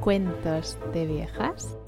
Cuentos 0.00 0.76
de 0.92 1.06
viejas. 1.06 1.78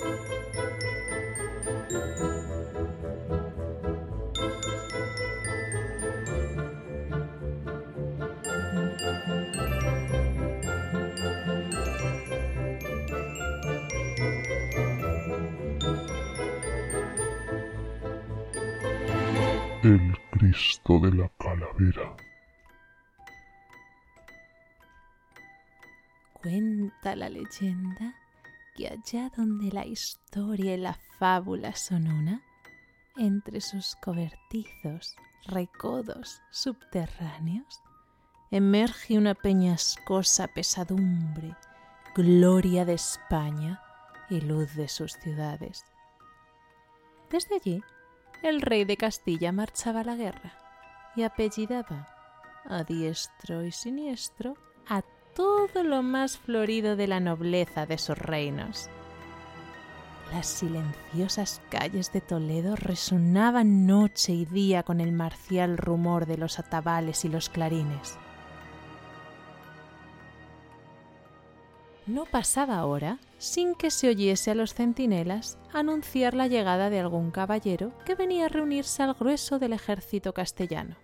El 19.83 20.17
Cristo 20.31 21.01
de 21.01 21.13
la 21.13 21.29
Calavera. 21.39 22.16
Cuenta 26.47 27.17
la 27.17 27.29
leyenda 27.29 28.15
que 28.77 28.87
allá 28.87 29.33
donde 29.37 29.73
la 29.73 29.85
historia 29.85 30.75
y 30.75 30.77
la 30.77 30.95
fábula 31.19 31.75
son 31.75 32.07
una, 32.07 32.41
entre 33.17 33.61
sus 33.61 33.97
cobertizos, 33.97 35.17
recodos 35.47 36.41
subterráneos, 36.53 37.83
emerge 38.53 39.19
una 39.19 39.35
peñascosa 39.35 40.47
pesadumbre, 40.47 41.57
gloria 42.15 42.85
de 42.85 42.95
España 42.95 43.83
y 44.31 44.41
luz 44.41 44.73
de 44.77 44.87
sus 44.87 45.15
ciudades. 45.15 45.85
Desde 47.29 47.57
allí, 47.57 47.83
el 48.45 48.63
rey 48.63 48.85
de 48.85 48.97
Castilla 48.97 49.51
marchaba 49.51 50.03
a 50.03 50.05
la 50.05 50.15
guerra 50.15 50.57
y 51.17 51.25
apellidaba 51.25 52.07
a 52.65 52.85
diestro 52.85 53.65
y 53.65 53.73
siniestro 53.73 54.55
todo 55.37 55.85
lo 55.85 56.03
más 56.03 56.39
florido 56.39 56.97
de 56.97 57.07
la 57.07 57.21
nobleza 57.21 57.85
de 57.85 57.99
sus 57.99 58.17
reinos. 58.17 58.89
Las 60.33 60.47
silenciosas 60.47 61.61
calles 61.69 62.11
de 62.11 62.23
Toledo 62.23 62.75
resonaban 62.75 63.87
noche 63.87 64.33
y 64.33 64.47
día 64.47 64.83
con 64.83 64.99
el 64.99 65.13
marcial 65.13 65.77
rumor 65.77 66.25
de 66.25 66.39
los 66.39 66.59
atabales 66.59 67.25
y 67.27 67.29
los 67.29 67.51
clarines. 67.51 68.19
No 72.07 72.25
pasaba 72.25 72.85
hora 72.87 73.19
sin 73.37 73.75
que 73.75 73.91
se 73.91 74.09
oyese 74.09 74.53
a 74.53 74.55
los 74.55 74.73
centinelas 74.73 75.59
anunciar 75.73 76.33
la 76.33 76.47
llegada 76.47 76.89
de 76.89 77.01
algún 77.01 77.31
caballero 77.31 77.93
que 78.07 78.15
venía 78.15 78.47
a 78.47 78.49
reunirse 78.49 79.03
al 79.03 79.15
grueso 79.15 79.59
del 79.59 79.75
ejército 79.75 80.33
castellano 80.33 80.97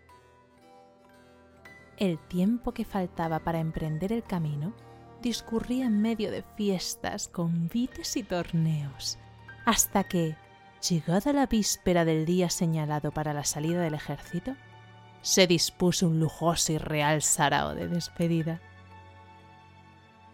el 2.03 2.19
tiempo 2.19 2.73
que 2.73 2.85
faltaba 2.85 3.39
para 3.39 3.61
emprender 3.61 4.13
el 4.13 4.25
camino 4.25 4.75
discurría 5.23 5.87
en 5.87 6.03
medio 6.03 6.33
de 6.33 6.43
fiestas, 6.57 7.29
convites 7.29 8.17
y 8.17 8.25
torneos, 8.25 9.19
hasta 9.65 10.03
que, 10.03 10.37
llegada 10.89 11.33
la 11.33 11.47
víspera 11.47 12.05
del 12.05 12.27
día 12.27 12.51
señalado 12.51 13.13
para 13.13 13.33
la 13.33 13.45
salida 13.45 13.81
del 13.83 13.95
ejército, 13.95 14.57
se 15.21 15.47
dispuso 15.47 16.09
un 16.09 16.19
lujoso 16.19 16.73
y 16.73 16.79
real 16.79 17.23
sarao 17.23 17.77
de 17.77 17.87
despedida. 17.87 18.61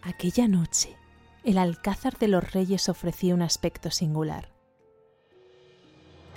Aquella 0.00 0.48
noche, 0.48 0.96
el 1.44 1.58
alcázar 1.58 2.16
de 2.16 2.28
los 2.28 2.50
reyes 2.50 2.88
ofrecía 2.88 3.34
un 3.34 3.42
aspecto 3.42 3.90
singular. 3.90 4.48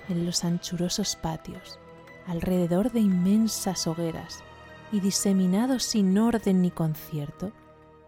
En 0.09 0.25
los 0.25 0.44
anchurosos 0.44 1.16
patios, 1.16 1.80
alrededor 2.28 2.92
de 2.92 3.00
inmensas 3.00 3.88
hogueras, 3.88 4.44
y 4.91 5.00
diseminados 5.00 5.84
sin 5.84 6.18
orden 6.18 6.62
ni 6.62 6.72
concierto, 6.72 7.52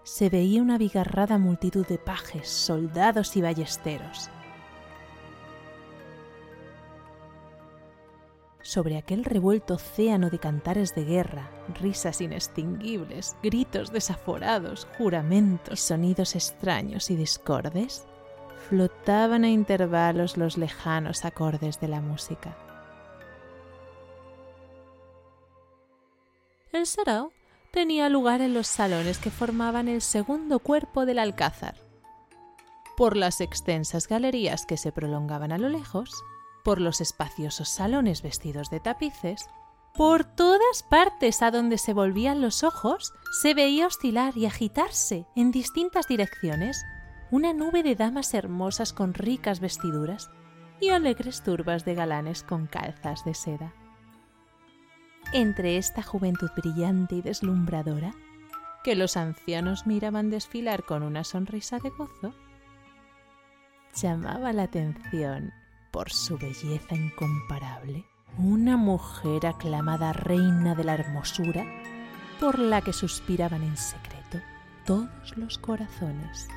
se 0.03 0.29
veía 0.29 0.61
una 0.61 0.77
bigarrada 0.77 1.37
multitud 1.37 1.85
de 1.87 1.97
pajes, 1.97 2.49
soldados 2.49 3.35
y 3.37 3.41
ballesteros. 3.41 4.29
Sobre 8.61 8.97
aquel 8.97 9.25
revuelto 9.25 9.75
océano 9.75 10.29
de 10.29 10.39
cantares 10.39 10.95
de 10.95 11.03
guerra, 11.03 11.49
risas 11.81 12.21
inextinguibles, 12.21 13.35
gritos 13.43 13.91
desaforados, 13.91 14.87
juramentos, 14.97 15.81
sonidos 15.81 16.35
extraños 16.35 17.11
y 17.11 17.17
discordes, 17.17 18.05
flotaban 18.69 19.43
a 19.43 19.49
intervalos 19.49 20.37
los 20.37 20.57
lejanos 20.57 21.25
acordes 21.25 21.81
de 21.81 21.89
la 21.89 21.99
música. 21.99 22.57
El 26.73 26.87
sarao 26.87 27.33
tenía 27.71 28.09
lugar 28.09 28.41
en 28.41 28.55
los 28.55 28.65
salones 28.65 29.19
que 29.19 29.29
formaban 29.29 29.87
el 29.87 30.01
segundo 30.01 30.57
cuerpo 30.57 31.05
del 31.05 31.19
alcázar. 31.19 31.75
Por 32.97 33.15
las 33.15 33.41
extensas 33.41 34.07
galerías 34.07 34.65
que 34.65 34.77
se 34.77 34.91
prolongaban 34.91 35.51
a 35.51 35.59
lo 35.59 35.69
lejos, 35.69 36.09
por 36.63 36.81
los 36.81 36.99
espaciosos 36.99 37.69
salones 37.69 38.23
vestidos 38.23 38.71
de 38.71 38.79
tapices, 38.79 39.47
por 39.93 40.23
todas 40.23 40.81
partes 40.81 41.43
a 41.43 41.51
donde 41.51 41.77
se 41.77 41.93
volvían 41.93 42.41
los 42.41 42.63
ojos 42.63 43.13
se 43.43 43.53
veía 43.53 43.85
oscilar 43.85 44.35
y 44.35 44.47
agitarse 44.47 45.27
en 45.35 45.51
distintas 45.51 46.07
direcciones 46.07 46.83
una 47.29 47.53
nube 47.53 47.83
de 47.83 47.93
damas 47.93 48.33
hermosas 48.33 48.93
con 48.93 49.13
ricas 49.13 49.59
vestiduras 49.59 50.31
y 50.81 50.89
alegres 50.89 51.43
turbas 51.43 51.85
de 51.85 51.93
galanes 51.93 52.41
con 52.41 52.65
calzas 52.65 53.23
de 53.25 53.35
seda 53.35 53.75
entre 55.33 55.77
esta 55.77 56.01
juventud 56.01 56.49
brillante 56.55 57.15
y 57.15 57.21
deslumbradora, 57.21 58.13
que 58.83 58.95
los 58.95 59.17
ancianos 59.17 59.87
miraban 59.87 60.29
desfilar 60.29 60.83
con 60.83 61.03
una 61.03 61.23
sonrisa 61.23 61.79
de 61.79 61.89
gozo, 61.89 62.33
llamaba 63.95 64.53
la 64.53 64.63
atención 64.63 65.51
por 65.91 66.11
su 66.11 66.37
belleza 66.37 66.95
incomparable 66.95 68.05
una 68.37 68.77
mujer 68.77 69.45
aclamada 69.45 70.11
reina 70.11 70.73
de 70.75 70.83
la 70.83 70.95
hermosura 70.95 71.65
por 72.39 72.57
la 72.57 72.81
que 72.81 72.93
suspiraban 72.93 73.63
en 73.63 73.77
secreto 73.77 74.39
todos 74.85 75.37
los 75.37 75.57
corazones. 75.57 76.47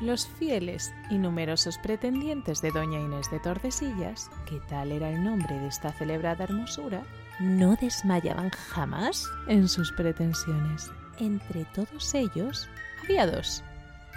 Los 0.00 0.26
fieles 0.26 0.92
y 1.08 1.18
numerosos 1.18 1.78
pretendientes 1.78 2.60
de 2.60 2.72
doña 2.72 2.98
Inés 2.98 3.30
de 3.30 3.38
Tordesillas, 3.38 4.28
que 4.44 4.58
tal 4.68 4.90
era 4.90 5.10
el 5.10 5.22
nombre 5.22 5.58
de 5.58 5.68
esta 5.68 5.92
celebrada 5.92 6.44
hermosura, 6.44 7.04
no 7.38 7.76
desmayaban 7.76 8.50
jamás 8.50 9.28
en 9.46 9.68
sus 9.68 9.92
pretensiones. 9.92 10.90
Entre 11.18 11.64
todos 11.66 12.12
ellos 12.14 12.68
había 13.02 13.26
dos, 13.26 13.62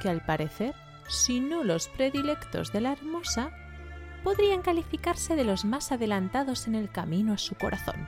que 0.02 0.10
al 0.10 0.26
parecer, 0.26 0.74
si 1.08 1.40
no 1.40 1.64
los 1.64 1.88
predilectos 1.90 2.74
de 2.74 2.82
la 2.82 2.94
hermosa, 2.94 3.52
podrían 4.24 4.64
calificarse 4.64 5.36
de 5.36 5.44
los 5.44 5.64
más 5.64 5.92
adelantados 5.92 6.68
en 6.68 6.74
el 6.74 6.90
camino 6.90 7.34
a 7.34 7.38
su 7.38 7.56
corazón. 7.56 8.08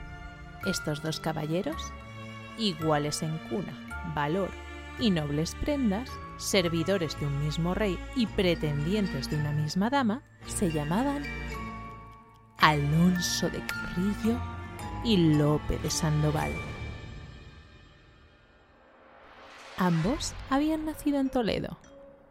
Estos 0.66 1.03
dos 1.03 1.19
caballeros, 1.19 1.94
iguales 2.57 3.22
en 3.22 3.38
cuna, 3.50 4.12
valor 4.16 4.50
y 5.00 5.12
nobles 5.12 5.56
prendas, 5.62 6.10
servidores 6.39 7.19
de 7.19 7.27
un 7.27 7.45
mismo 7.45 7.75
rey 7.75 8.00
y 8.15 8.25
pretendientes 8.25 9.30
de 9.30 9.36
una 9.36 9.51
misma 9.51 9.89
dama, 9.89 10.24
se 10.47 10.71
llamaban 10.71 11.24
Alonso 12.57 13.50
de 13.50 13.62
Carrillo 13.68 14.39
y 15.03 15.36
Lope 15.36 15.77
de 15.77 15.89
Sandoval. 15.89 16.51
Ambos 19.77 20.33
habían 20.50 20.86
nacido 20.86 21.19
en 21.19 21.30
Toledo. 21.30 21.77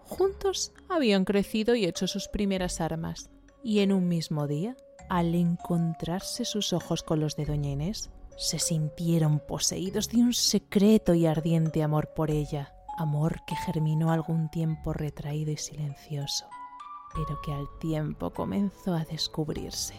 Juntos 0.05 0.73
habían 0.89 1.25
crecido 1.25 1.75
y 1.75 1.85
hecho 1.85 2.07
sus 2.07 2.29
primeras 2.29 2.81
armas. 2.81 3.31
Y 3.63 3.81
en 3.81 3.93
un 3.93 4.09
mismo 4.09 4.47
día, 4.47 4.77
al 5.09 5.35
encontrarse 5.35 6.45
sus 6.45 6.73
ojos 6.73 7.03
con 7.03 7.21
los 7.21 7.37
de 7.37 7.47
Doña 7.47 7.71
Inés, 7.71 8.11
se 8.37 8.59
sintieron 8.59 9.41
poseídos 9.41 10.09
de 10.09 10.19
un 10.19 10.33
secreto 10.33 11.15
y 11.15 11.27
ardiente 11.27 11.83
amor 11.83 12.13
por 12.15 12.31
ella, 12.31 12.73
amor 12.99 13.43
que 13.47 13.57
germinó 13.57 14.13
algún 14.13 14.49
tiempo 14.49 14.93
retraído 14.93 15.51
y 15.51 15.57
silencioso, 15.57 16.47
pero 17.15 17.41
que 17.41 17.53
al 17.53 17.67
tiempo 17.79 18.31
comenzó 18.31 18.95
a 18.95 19.05
descubrirse 19.05 19.95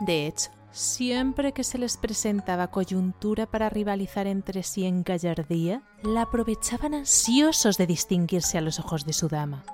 De 0.00 0.26
hecho, 0.26 0.50
siempre 0.70 1.52
que 1.52 1.64
se 1.64 1.78
les 1.78 1.96
presentaba 1.96 2.68
coyuntura 2.68 3.46
para 3.46 3.68
rivalizar 3.68 4.26
entre 4.26 4.62
sí 4.62 4.84
en 4.84 5.02
gallardía, 5.02 5.82
la 6.02 6.22
aprovechaban 6.22 6.94
ansiosos 6.94 7.78
de 7.78 7.86
distinguirse 7.86 8.58
a 8.58 8.60
los 8.60 8.78
ojos 8.78 9.06
de 9.06 9.12
su 9.12 9.28
dama. 9.28 9.64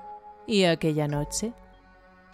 Y 0.45 0.65
aquella 0.65 1.07
noche, 1.07 1.53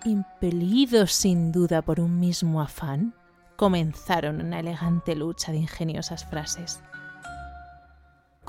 impelidos 0.06 1.14
sin 1.14 1.52
duda 1.52 1.82
por 1.82 2.00
un 2.00 2.20
mismo 2.20 2.62
afán, 2.62 3.14
comenzaron 3.56 4.40
una 4.40 4.60
elegante 4.60 5.16
lucha 5.16 5.52
de 5.52 5.58
ingeniosas 5.58 6.26
frases. 6.26 6.82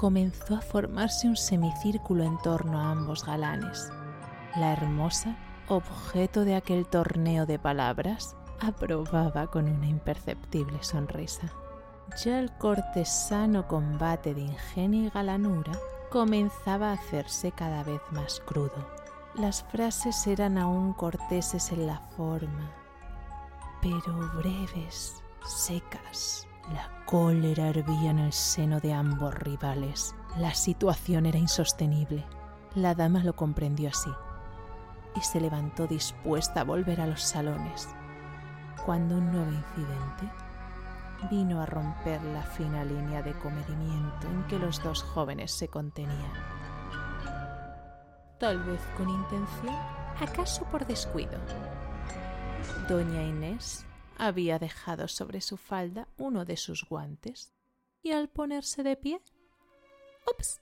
Comenzó 0.00 0.55
a 0.56 0.62
formarse 0.62 1.29
un 1.29 1.37
semicírculo 1.37 2.25
en 2.25 2.38
torno 2.38 2.81
a 2.81 2.91
ambos 2.91 3.23
galanes. 3.23 3.93
La 4.56 4.73
hermosa, 4.73 5.37
objeto 5.69 6.47
de 6.47 6.55
aquel 6.55 6.87
torneo 6.87 7.44
de 7.44 7.58
palabras, 7.58 8.35
aprobaba 8.61 9.49
con 9.49 9.69
una 9.69 9.87
imperceptible 9.87 10.82
sonrisa. 10.82 11.52
Ya 12.25 12.38
el 12.38 12.50
cortesano 12.52 13.69
combate 13.69 14.32
de 14.32 14.41
ingenio 14.41 15.05
y 15.05 15.11
galanura 15.11 15.73
comenzaba 16.08 16.88
a 16.88 16.94
hacerse 16.94 17.53
cada 17.53 17.85
vez 17.85 18.00
más 18.11 18.41
crudo. 18.41 18.88
Las 19.35 19.64
frases 19.64 20.26
eran 20.26 20.56
aún 20.56 20.94
corteses 20.94 21.73
en 21.73 21.87
la 21.87 22.00
forma, 22.17 22.70
pero 23.82 24.17
breves, 24.38 25.23
secas. 25.44 26.46
La 26.68 27.04
cólera 27.06 27.68
hervía 27.68 28.10
en 28.10 28.18
el 28.18 28.32
seno 28.32 28.78
de 28.80 28.92
ambos 28.92 29.34
rivales. 29.34 30.14
La 30.38 30.54
situación 30.54 31.26
era 31.26 31.38
insostenible. 31.38 32.24
La 32.74 32.94
dama 32.94 33.24
lo 33.24 33.34
comprendió 33.34 33.88
así 33.88 34.10
y 35.16 35.20
se 35.20 35.40
levantó 35.40 35.86
dispuesta 35.86 36.60
a 36.60 36.64
volver 36.64 37.00
a 37.00 37.06
los 37.06 37.22
salones, 37.22 37.88
cuando 38.84 39.16
un 39.16 39.32
nuevo 39.32 39.50
incidente 39.50 40.30
vino 41.30 41.60
a 41.60 41.66
romper 41.66 42.22
la 42.22 42.42
fina 42.42 42.84
línea 42.84 43.22
de 43.22 43.32
comedimiento 43.34 44.28
en 44.28 44.44
que 44.44 44.58
los 44.58 44.82
dos 44.82 45.02
jóvenes 45.02 45.52
se 45.52 45.68
contenían. 45.68 46.32
Tal 48.38 48.62
vez 48.62 48.80
con 48.96 49.08
intención, 49.08 49.74
acaso 50.20 50.64
por 50.66 50.86
descuido. 50.86 51.38
Doña 52.88 53.22
Inés 53.22 53.84
había 54.20 54.58
dejado 54.58 55.08
sobre 55.08 55.40
su 55.40 55.56
falda 55.56 56.06
uno 56.19 56.44
de 56.44 56.56
sus 56.56 56.84
guantes 56.84 57.55
y 58.02 58.12
al 58.12 58.28
ponerse 58.28 58.82
de 58.82 58.96
pie, 58.96 59.20
¡ups! 60.31 60.61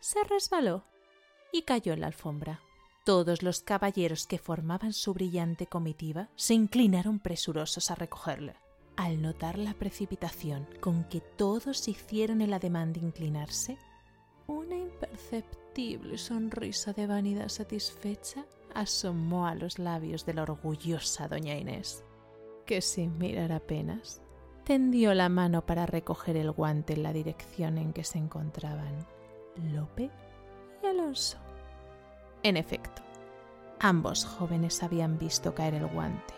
se 0.00 0.22
resbaló 0.24 0.84
y 1.52 1.62
cayó 1.62 1.92
en 1.92 2.00
la 2.00 2.06
alfombra. 2.06 2.60
Todos 3.04 3.42
los 3.42 3.62
caballeros 3.62 4.26
que 4.26 4.38
formaban 4.38 4.92
su 4.92 5.12
brillante 5.12 5.66
comitiva 5.66 6.28
se 6.36 6.54
inclinaron 6.54 7.18
presurosos 7.18 7.90
a 7.90 7.96
recogerle. 7.96 8.54
Al 8.96 9.20
notar 9.20 9.58
la 9.58 9.74
precipitación 9.74 10.68
con 10.80 11.04
que 11.04 11.20
todos 11.20 11.88
hicieron 11.88 12.40
el 12.42 12.52
ademán 12.52 12.92
de 12.92 13.00
inclinarse, 13.00 13.76
una 14.46 14.76
imperceptible 14.76 16.16
sonrisa 16.18 16.92
de 16.92 17.06
vanidad 17.06 17.48
satisfecha 17.48 18.44
asomó 18.74 19.46
a 19.46 19.54
los 19.54 19.78
labios 19.78 20.24
de 20.26 20.34
la 20.34 20.42
orgullosa 20.42 21.26
doña 21.26 21.56
Inés, 21.56 22.04
que 22.72 22.80
sin 22.80 23.18
mirar 23.18 23.52
apenas 23.52 24.22
tendió 24.64 25.12
la 25.12 25.28
mano 25.28 25.66
para 25.66 25.84
recoger 25.84 26.38
el 26.38 26.50
guante 26.52 26.94
en 26.94 27.02
la 27.02 27.12
dirección 27.12 27.76
en 27.76 27.92
que 27.92 28.02
se 28.02 28.16
encontraban 28.16 29.06
Lope 29.74 30.10
y 30.82 30.86
Alonso. 30.86 31.36
En 32.42 32.56
efecto, 32.56 33.02
ambos 33.78 34.24
jóvenes 34.24 34.82
habían 34.82 35.18
visto 35.18 35.54
caer 35.54 35.74
el 35.74 35.86
guante. 35.86 36.32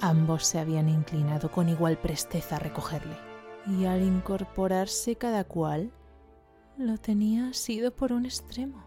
Ambos 0.00 0.46
se 0.46 0.58
habían 0.58 0.88
inclinado 0.88 1.50
con 1.50 1.68
igual 1.68 1.98
presteza 1.98 2.56
a 2.56 2.60
recogerle. 2.60 3.18
Y 3.66 3.84
al 3.84 4.00
incorporarse 4.00 5.16
cada 5.16 5.44
cual, 5.44 5.90
lo 6.78 6.96
tenía 6.96 7.48
asido 7.48 7.94
por 7.94 8.14
un 8.14 8.24
extremo 8.24 8.82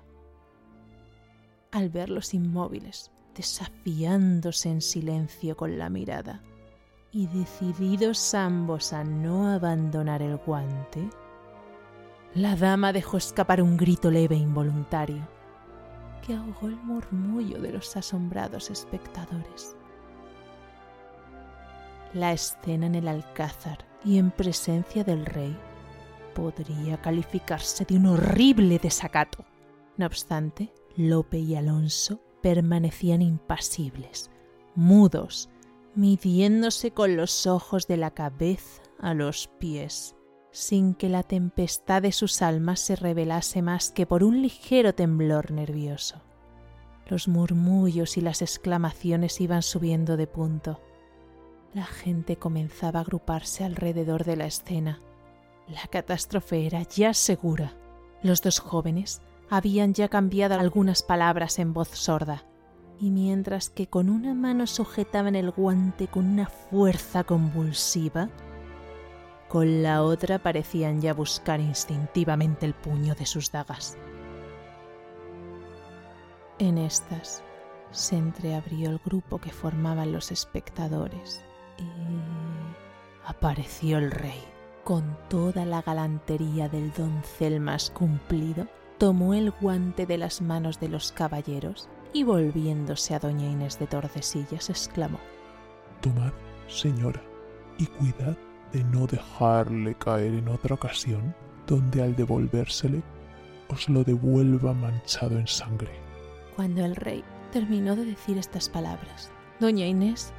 al 1.72 1.90
verlos 1.90 2.34
inmóviles, 2.34 3.12
desafiándose 3.36 4.70
en 4.70 4.82
silencio 4.82 5.56
con 5.56 5.78
la 5.78 5.92
mirada, 5.92 6.42
y 7.12 7.28
decididos 7.28 8.34
ambos 8.34 8.94
a 8.94 9.04
no 9.04 9.48
abandonar 9.48 10.22
el 10.22 10.38
guante, 10.38 11.10
la 12.36 12.56
dama 12.56 12.94
dejó 12.94 13.18
escapar 13.18 13.62
un 13.62 13.76
grito 13.76 14.12
leve 14.12 14.36
e 14.36 14.40
involuntario, 14.40 15.28
que 16.26 16.36
ahogó 16.36 16.68
el 16.68 16.76
murmullo 16.78 17.60
de 17.60 17.72
los 17.74 17.96
asombrados 17.98 18.70
espectadores. 18.70 19.76
La 22.14 22.32
escena 22.32 22.86
en 22.86 22.96
el 22.96 23.08
alcázar 23.08 23.86
y 24.06 24.18
en 24.18 24.32
presencia 24.32 25.04
del 25.04 25.26
rey 25.26 25.58
podría 26.36 27.02
calificarse 27.02 27.86
de 27.86 27.98
un 27.98 28.06
horrible 28.08 28.78
desacato. 28.80 29.46
No 29.98 30.06
obstante, 30.06 30.72
Lope 30.96 31.40
y 31.40 31.56
Alonso 31.56 32.22
permanecían 32.42 33.22
impasibles, 33.22 34.30
mudos, 34.76 35.50
midiéndose 35.96 36.92
con 36.92 37.18
los 37.18 37.48
ojos 37.48 37.88
de 37.88 37.98
la 37.98 38.12
cabeza 38.12 38.82
a 39.00 39.14
los 39.14 39.48
pies, 39.60 40.16
sin 40.52 40.94
que 40.94 41.10
la 41.10 41.24
tempestad 41.24 42.02
de 42.02 42.12
sus 42.12 42.42
almas 42.42 42.80
se 42.80 42.96
revelase 42.96 43.62
más 43.62 43.92
que 43.92 44.06
por 44.06 44.24
un 44.24 44.42
ligero 44.42 44.94
temblor 44.94 45.52
nervioso. 45.52 46.22
Los 47.08 47.28
murmullos 47.28 48.18
y 48.18 48.22
las 48.22 48.42
exclamaciones 48.42 49.42
iban 49.42 49.64
subiendo 49.64 50.16
de 50.16 50.28
punto. 50.28 50.80
La 51.74 51.86
gente 51.86 52.38
comenzaba 52.38 53.00
a 53.00 53.04
agruparse 53.04 53.64
alrededor 53.64 54.26
de 54.26 54.36
la 54.36 54.46
escena. 54.46 55.02
La 55.68 55.88
catástrofe 55.88 56.66
era 56.66 56.84
ya 56.84 57.14
segura. 57.14 57.76
Los 58.22 58.42
dos 58.42 58.60
jóvenes 58.60 59.22
habían 59.50 59.94
ya 59.94 60.08
cambiado 60.08 60.60
algunas 60.60 61.02
palabras 61.04 61.58
en 61.58 61.74
voz 61.74 61.90
sorda, 61.90 62.46
y 63.00 63.12
mientras 63.12 63.70
que 63.70 63.88
con 63.88 64.10
una 64.10 64.34
mano 64.34 64.68
sujetaban 64.68 65.36
el 65.36 65.52
guante 65.52 66.08
con 66.08 66.26
una 66.26 66.48
fuerza 66.48 67.24
convulsiva, 67.24 68.30
con 69.48 69.82
la 69.82 70.04
otra 70.04 70.40
parecían 70.40 71.02
ya 71.02 71.14
buscar 71.14 71.60
instintivamente 71.60 72.66
el 72.66 72.74
puño 72.74 73.16
de 73.16 73.26
sus 73.26 73.52
dagas. 73.52 73.98
En 76.60 76.78
estas 76.78 77.42
se 77.92 78.18
entreabrió 78.18 78.90
el 78.90 79.00
grupo 79.00 79.40
que 79.40 79.52
formaban 79.52 80.12
los 80.12 80.32
espectadores 80.32 81.42
y 81.78 81.84
apareció 83.26 83.98
el 83.98 84.12
rey 84.12 84.44
con 84.84 85.18
toda 85.30 85.66
la 85.66 85.82
galantería 85.82 86.68
del 86.68 86.92
doncel 86.94 87.60
más 87.60 87.90
cumplido 87.92 88.68
tomó 88.98 89.34
el 89.34 89.52
guante 89.52 90.06
de 90.06 90.18
las 90.18 90.42
manos 90.42 90.80
de 90.80 90.90
los 90.90 91.12
caballeros 91.12 91.88
y 92.14 92.24
volviéndose 92.24 93.16
a 93.16 93.20
doña 93.20 93.50
Inés 93.50 93.80
de 93.80 93.88
Tordesillas 93.88 94.70
exclamó 94.70 95.20
Tomad, 96.02 96.34
señora, 96.68 97.22
y 97.78 97.86
cuidad 97.88 98.38
de 98.72 98.84
no 98.84 99.08
dejarle 99.08 99.96
caer 99.96 100.34
en 100.34 100.48
otra 100.48 100.76
ocasión 100.76 101.36
donde 101.68 102.02
al 102.02 102.16
devolvérsele 102.16 103.04
os 103.68 103.90
lo 103.90 104.04
devuelva 104.04 104.74
manchado 104.74 105.38
en 105.38 105.48
sangre. 105.48 105.92
Cuando 106.56 106.84
el 106.84 106.96
rey 106.96 107.24
terminó 107.52 107.96
de 107.96 108.06
decir 108.06 108.38
estas 108.38 108.70
palabras, 108.70 109.32
doña 109.60 109.86
Inés, 109.86 110.34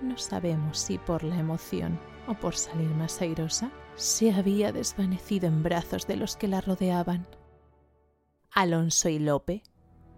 no 0.00 0.18
sabemos 0.18 0.78
si 0.78 0.98
por 0.98 1.22
la 1.22 1.38
emoción 1.38 1.98
o 2.26 2.34
por 2.34 2.56
salir 2.56 2.90
más 2.90 3.20
airosa, 3.20 3.70
se 3.94 4.32
había 4.32 4.72
desvanecido 4.72 5.46
en 5.46 5.62
brazos 5.62 6.06
de 6.06 6.16
los 6.16 6.36
que 6.36 6.48
la 6.48 6.60
rodeaban 6.60 7.26
Alonso 8.54 9.08
y 9.08 9.18
Lope, 9.18 9.62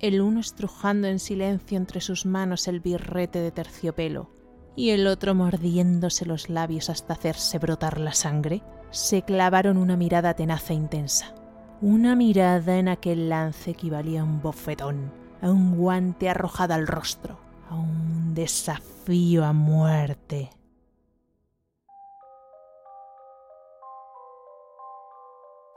el 0.06 0.20
uno 0.20 0.40
estrujando 0.40 1.08
en 1.08 1.18
silencio 1.18 1.78
entre 1.78 2.02
sus 2.02 2.26
manos 2.26 2.68
el 2.68 2.80
birrete 2.80 3.38
de 3.38 3.50
terciopelo 3.50 4.28
y 4.76 4.90
el 4.90 5.06
otro 5.06 5.34
mordiéndose 5.34 6.26
los 6.26 6.50
labios 6.50 6.90
hasta 6.90 7.14
hacerse 7.14 7.58
brotar 7.58 7.98
la 7.98 8.12
sangre, 8.12 8.62
se 8.90 9.22
clavaron 9.22 9.78
una 9.78 9.96
mirada 9.96 10.34
tenaz 10.34 10.68
e 10.70 10.74
intensa. 10.74 11.34
Una 11.80 12.16
mirada 12.16 12.76
en 12.76 12.88
aquel 12.88 13.30
lance 13.30 13.70
equivalía 13.70 14.20
a 14.20 14.24
un 14.24 14.42
bofetón, 14.42 15.10
a 15.40 15.50
un 15.50 15.74
guante 15.74 16.28
arrojado 16.28 16.74
al 16.74 16.86
rostro, 16.86 17.38
a 17.70 17.74
un 17.74 18.34
desafío 18.34 19.42
a 19.46 19.54
muerte. 19.54 20.50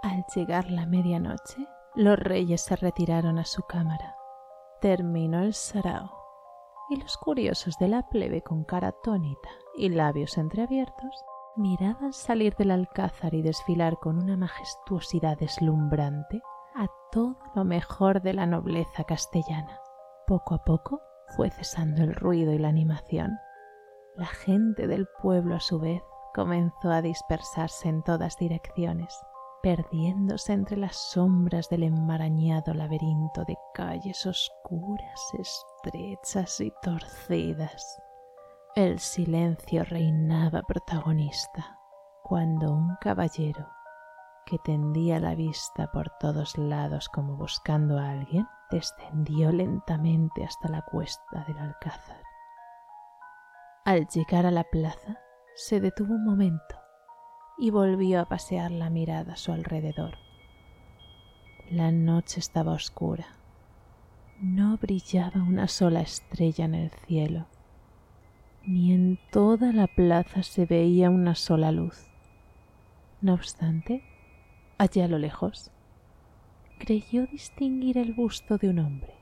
Al 0.04 0.26
llegar 0.36 0.70
la 0.70 0.86
medianoche, 0.86 1.66
los 1.96 2.20
reyes 2.20 2.62
se 2.62 2.76
retiraron 2.76 3.40
a 3.40 3.46
su 3.46 3.62
cámara. 3.62 4.17
Terminó 4.82 5.42
el 5.42 5.54
sarao, 5.54 6.12
y 6.90 6.98
los 6.98 7.18
curiosos 7.18 7.78
de 7.80 7.88
la 7.88 8.08
plebe 8.10 8.44
con 8.44 8.64
cara 8.64 8.90
atónita 8.90 9.50
y 9.76 9.90
labios 9.90 10.38
entreabiertos 10.38 11.26
miraban 11.56 12.14
salir 12.14 12.56
del 12.56 12.72
alcázar 12.72 13.34
y 13.34 13.42
desfilar 13.42 13.98
con 13.98 14.22
una 14.22 14.38
majestuosidad 14.38 15.38
deslumbrante 15.40 16.42
a 16.76 16.88
todo 17.12 17.38
lo 17.56 17.66
mejor 17.66 18.22
de 18.22 18.34
la 18.34 18.46
nobleza 18.46 19.04
castellana. 19.04 19.80
Poco 20.28 20.54
a 20.54 20.64
poco 20.64 21.02
fue 21.36 21.50
cesando 21.50 22.04
el 22.04 22.14
ruido 22.14 22.54
y 22.54 22.60
la 22.60 22.68
animación. 22.68 23.32
La 24.16 24.28
gente 24.28 24.86
del 24.86 25.08
pueblo 25.22 25.56
a 25.56 25.60
su 25.60 25.80
vez 25.80 26.04
comenzó 26.36 26.92
a 26.92 27.02
dispersarse 27.02 27.90
en 27.90 28.04
todas 28.04 28.38
direcciones, 28.38 29.20
perdiéndose 29.62 30.54
entre 30.54 30.78
las 30.78 30.96
sombras 30.96 31.70
del 31.70 31.84
enmarañado 31.84 32.74
laberinto 32.74 33.44
de 33.46 33.58
calles 33.74 34.26
oscuras, 34.26 35.22
estrechas 35.38 36.60
y 36.62 36.72
torcidas. 36.82 38.00
El 38.76 39.00
silencio 39.00 39.84
reinaba 39.84 40.62
protagonista 40.62 41.80
cuando 42.24 42.72
un 42.72 42.96
caballero 43.02 43.68
que 44.46 44.58
tendía 44.60 45.20
la 45.20 45.36
vista 45.36 45.92
por 45.92 46.10
todos 46.20 46.58
lados 46.58 47.10
como 47.10 47.36
buscando 47.36 48.00
a 48.00 48.12
alguien, 48.12 48.48
descendió 48.72 49.52
lentamente 49.52 50.46
hasta 50.46 50.70
la 50.70 50.82
cuesta 50.84 51.44
del 51.48 51.58
alcázar. 51.58 52.22
Al 53.84 54.08
llegar 54.08 54.46
a 54.46 54.52
la 54.52 54.64
plaza, 54.64 55.20
se 55.56 55.80
detuvo 55.82 56.14
un 56.14 56.26
momento 56.26 56.87
y 57.58 57.72
volvió 57.72 58.22
a 58.22 58.26
pasear 58.26 58.72
la 58.72 58.90
mirada 58.90 59.34
a 59.34 59.38
su 59.38 59.52
alrededor. 59.52 60.18
La 61.72 61.92
noche 61.92 62.40
estaba 62.40 62.74
oscura. 62.74 63.28
No 64.40 64.78
brillaba 64.78 65.42
una 65.42 65.68
sola 65.68 66.02
estrella 66.02 66.66
en 66.66 66.76
el 66.76 66.92
cielo, 67.08 67.48
ni 68.64 68.94
en 68.94 69.18
toda 69.32 69.74
la 69.74 69.88
plaza 69.88 70.44
se 70.44 70.66
veía 70.66 71.10
una 71.10 71.34
sola 71.34 71.72
luz. 71.72 72.08
No 73.22 73.34
obstante, 73.34 74.04
allá 74.78 75.06
a 75.06 75.08
lo 75.08 75.18
lejos, 75.18 75.72
creyó 76.78 77.26
distinguir 77.26 77.98
el 77.98 78.14
busto 78.14 78.58
de 78.58 78.70
un 78.70 78.80
hombre. 78.80 79.16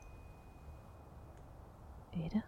Era, 2.12 2.46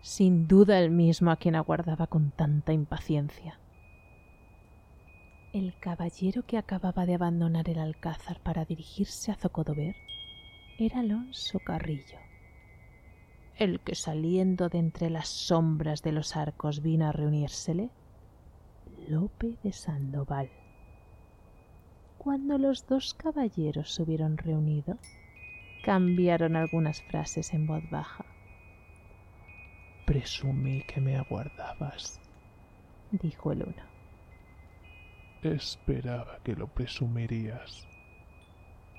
sin 0.00 0.48
duda, 0.48 0.80
el 0.80 0.90
mismo 0.90 1.30
a 1.30 1.36
quien 1.36 1.54
aguardaba 1.54 2.08
con 2.08 2.32
tanta 2.32 2.72
impaciencia. 2.72 3.58
El 5.54 5.74
caballero 5.78 6.44
que 6.44 6.58
acababa 6.58 7.06
de 7.06 7.14
abandonar 7.14 7.70
el 7.70 7.78
alcázar 7.78 8.38
para 8.40 8.66
dirigirse 8.66 9.32
a 9.32 9.34
Zocodover 9.34 9.96
era 10.78 11.00
Alonso 11.00 11.58
Carrillo, 11.60 12.18
el 13.56 13.80
que 13.80 13.94
saliendo 13.94 14.68
de 14.68 14.76
entre 14.76 15.08
las 15.08 15.28
sombras 15.28 16.02
de 16.02 16.12
los 16.12 16.36
arcos 16.36 16.82
vino 16.82 17.06
a 17.06 17.12
reunírsele, 17.12 17.88
Lope 19.08 19.56
de 19.62 19.72
Sandoval. 19.72 20.50
Cuando 22.18 22.58
los 22.58 22.86
dos 22.86 23.14
caballeros 23.14 23.94
se 23.94 24.02
hubieron 24.02 24.36
reunido, 24.36 24.98
cambiaron 25.82 26.56
algunas 26.56 27.00
frases 27.00 27.54
en 27.54 27.66
voz 27.66 27.88
baja. 27.88 28.26
Presumí 30.04 30.82
que 30.82 31.00
me 31.00 31.16
aguardabas, 31.16 32.20
dijo 33.10 33.52
el 33.52 33.62
uno. 33.62 33.97
Esperaba 35.42 36.40
que 36.42 36.56
lo 36.56 36.66
presumirías, 36.66 37.86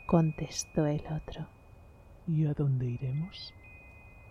contestó 0.07 0.85
el 0.85 1.03
otro. 1.07 1.45
¿Y 2.27 2.45
a 2.45 2.53
dónde 2.53 2.85
iremos? 2.85 3.53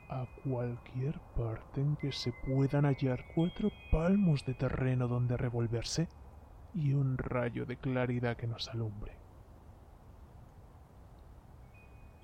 A 0.09 0.27
cualquier 0.43 1.21
parte 1.37 1.83
en 1.83 1.97
que 1.97 2.11
se 2.11 2.33
puedan 2.47 2.87
hallar 2.87 3.27
cuatro 3.35 3.71
palmos 3.93 4.47
de 4.47 4.55
terreno 4.55 5.07
donde 5.07 5.37
revolverse 5.37 6.09
y 6.75 6.95
un 6.95 7.19
rayo 7.19 7.67
de 7.67 7.77
claridad 7.77 8.38
que 8.38 8.47
nos 8.47 8.69
alumbre. 8.69 9.12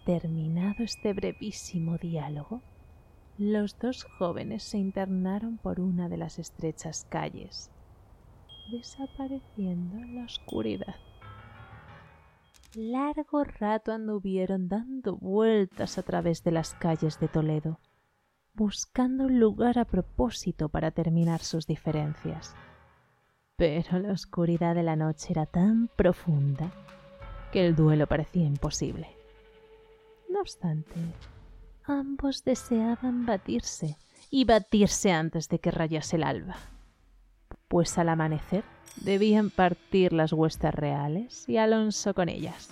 Terminado 0.06 0.82
este 0.82 1.12
brevísimo 1.12 1.98
diálogo, 1.98 2.62
los 3.36 3.78
dos 3.78 4.04
jóvenes 4.04 4.62
se 4.62 4.78
internaron 4.78 5.58
por 5.58 5.78
una 5.78 6.08
de 6.08 6.16
las 6.16 6.38
estrechas 6.38 7.06
calles, 7.10 7.70
desapareciendo 8.70 9.98
en 9.98 10.16
la 10.16 10.24
oscuridad. 10.24 10.96
Largo 12.74 13.44
rato 13.44 13.92
anduvieron 13.92 14.68
dando 14.68 15.16
vueltas 15.16 15.96
a 15.96 16.02
través 16.02 16.42
de 16.42 16.50
las 16.50 16.74
calles 16.74 17.20
de 17.20 17.28
Toledo, 17.28 17.78
buscando 18.54 19.24
un 19.24 19.38
lugar 19.38 19.78
a 19.78 19.84
propósito 19.84 20.68
para 20.68 20.90
terminar 20.90 21.40
sus 21.40 21.66
diferencias. 21.66 22.54
Pero 23.56 24.00
la 24.00 24.12
oscuridad 24.12 24.74
de 24.74 24.82
la 24.82 24.96
noche 24.96 25.28
era 25.30 25.46
tan 25.46 25.88
profunda 25.88 26.72
que 27.52 27.64
el 27.64 27.76
duelo 27.76 28.08
parecía 28.08 28.44
imposible. 28.44 29.08
No 30.28 30.40
obstante, 30.40 30.96
ambos 31.84 32.42
deseaban 32.42 33.24
batirse 33.24 33.96
y 34.30 34.44
batirse 34.44 35.12
antes 35.12 35.48
de 35.48 35.60
que 35.60 35.70
rayase 35.70 36.16
el 36.16 36.24
alba, 36.24 36.56
pues 37.74 37.98
al 37.98 38.08
amanecer 38.08 38.62
debían 38.94 39.50
partir 39.50 40.12
las 40.12 40.32
huestes 40.32 40.72
reales 40.72 41.44
y 41.48 41.56
Alonso 41.56 42.14
con 42.14 42.28
ellas. 42.28 42.70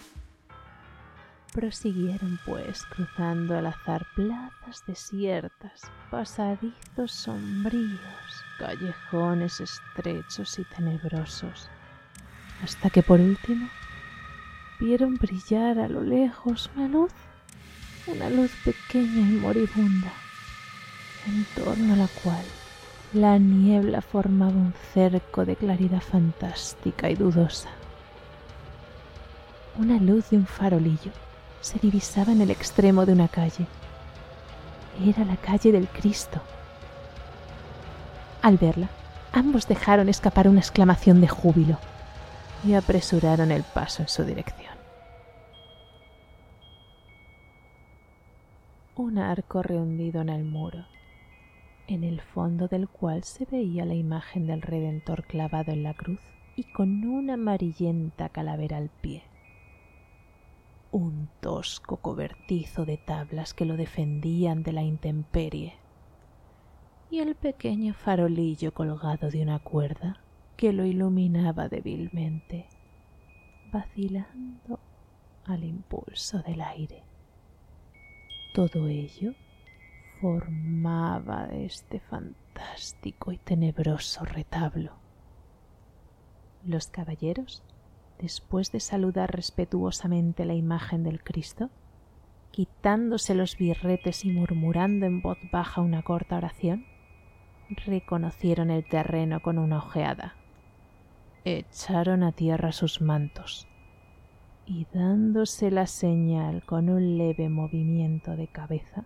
Prosiguieron, 1.53 2.39
pues, 2.47 2.85
cruzando 2.85 3.59
al 3.59 3.67
azar 3.67 4.07
plazas 4.15 4.85
desiertas, 4.87 5.91
pasadizos 6.09 7.11
sombríos, 7.11 8.45
callejones 8.61 9.61
estrechos 9.61 10.61
y 10.61 10.65
tenebrosos, 10.67 11.69
hasta 12.63 12.89
que 12.89 13.03
por 13.03 13.19
último 13.19 13.69
vieron 14.79 15.17
brillar 15.17 15.81
a 15.81 15.89
lo 15.89 16.05
lejos 16.05 16.71
una 16.77 16.87
luz, 16.87 17.13
una 18.07 18.31
luz 18.31 18.53
pequeña 18.65 19.29
y 19.29 19.41
moribunda, 19.41 20.13
en 21.27 21.45
torno 21.57 21.95
a 21.95 21.97
la 21.97 22.09
cual 22.23 22.45
la 23.13 23.39
niebla 23.39 24.01
formaba 24.01 24.53
un 24.53 24.73
cerco 24.95 25.45
de 25.45 25.55
claridad 25.55 26.01
fantástica 26.01 27.11
y 27.11 27.15
dudosa. 27.15 27.69
Una 29.79 29.99
luz 29.99 30.31
de 30.31 30.39
un 30.39 30.47
farolillo 30.47 31.13
se 31.61 31.79
divisaba 31.79 32.33
en 32.33 32.41
el 32.41 32.51
extremo 32.51 33.05
de 33.05 33.13
una 33.13 33.29
calle. 33.29 33.67
Era 35.05 35.25
la 35.25 35.37
calle 35.37 35.73
del 35.73 35.89
Cristo. 35.89 36.41
Al 38.41 38.57
verla, 38.57 38.89
ambos 39.33 39.69
dejaron 39.69 40.09
escapar 40.09 40.49
una 40.49 40.61
exclamación 40.61 41.21
de 41.21 41.29
júbilo 41.29 41.79
y 42.65 42.75
apresuraron 42.75 43.53
el 43.53 43.63
paso 43.63 44.03
en 44.03 44.09
su 44.09 44.25
dirección. 44.25 44.73
Un 48.97 49.19
arco 49.19 49.63
rehundido 49.63 50.23
en 50.23 50.29
el 50.29 50.45
muro, 50.45 50.85
en 51.87 52.05
el 52.05 52.21
fondo 52.21 52.69
del 52.69 52.89
cual 52.89 53.25
se 53.25 53.45
veía 53.45 53.85
la 53.85 53.95
imagen 53.95 54.47
del 54.47 54.63
Redentor 54.63 55.25
clavado 55.25 55.73
en 55.73 55.83
la 55.83 55.95
cruz 55.95 56.21
y 56.57 56.65
con 56.65 57.05
una 57.05 57.35
amarillenta 57.35 58.29
calavera 58.29 58.77
al 58.77 58.89
pie 58.89 59.23
un 60.93 61.31
tosco 61.41 61.97
cobertizo 61.97 62.85
de 62.85 62.99
tablas 62.99 63.55
que 63.55 63.65
lo 63.65 63.77
defendían 63.77 64.63
de 64.63 64.73
la 64.73 64.83
intemperie, 64.83 65.75
y 67.11 67.21
el 67.21 67.35
pequeño 67.35 67.95
farolillo 67.95 68.73
colgado 68.73 69.31
de 69.31 69.43
una 69.43 69.59
cuerda 69.59 70.21
que 70.57 70.73
lo 70.73 70.85
iluminaba 70.85 71.69
débilmente, 71.69 72.67
vacilando 73.73 74.79
al 75.47 75.65
impulso 75.65 76.43
del 76.43 76.61
aire. 76.61 77.03
Todo 78.55 78.87
ello 78.87 79.35
formaba 80.23 81.47
este 81.47 81.99
fantástico 81.99 83.33
y 83.33 83.39
tenebroso 83.39 84.25
retablo. 84.25 84.93
Los 86.65 86.87
caballeros 86.87 87.65
después 88.21 88.71
de 88.71 88.79
saludar 88.79 89.35
respetuosamente 89.35 90.45
la 90.45 90.55
imagen 90.55 91.03
del 91.03 91.25
Cristo, 91.25 91.71
quitándose 92.53 93.35
los 93.35 93.57
birretes 93.57 94.25
y 94.25 94.31
murmurando 94.31 95.07
en 95.07 95.23
voz 95.23 95.39
baja 95.51 95.81
una 95.81 96.03
corta 96.03 96.37
oración, 96.37 96.87
reconocieron 97.85 98.71
el 98.71 98.85
terreno 98.89 99.43
con 99.43 99.59
una 99.59 99.79
ojeada. 99.79 100.37
Echaron 101.45 102.23
a 102.23 102.31
tierra 102.31 102.71
sus 102.71 103.01
mantos 103.01 103.67
y 104.67 104.87
dándose 104.95 105.73
la 105.73 105.89
señal 105.89 106.65
con 106.65 106.91
un 106.91 107.19
leve 107.19 107.49
movimiento 107.49 108.37
de 108.37 108.47
cabeza, 108.47 109.05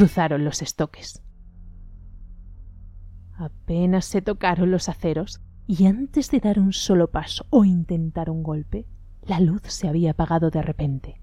cruzaron 0.00 0.46
los 0.46 0.62
estoques. 0.62 1.22
Apenas 3.36 4.06
se 4.06 4.22
tocaron 4.22 4.70
los 4.70 4.88
aceros 4.88 5.42
y 5.66 5.84
antes 5.84 6.30
de 6.30 6.40
dar 6.40 6.58
un 6.58 6.72
solo 6.72 7.10
paso 7.10 7.44
o 7.50 7.66
intentar 7.66 8.30
un 8.30 8.42
golpe, 8.42 8.86
la 9.20 9.40
luz 9.40 9.60
se 9.66 9.88
había 9.88 10.12
apagado 10.12 10.48
de 10.48 10.62
repente 10.62 11.20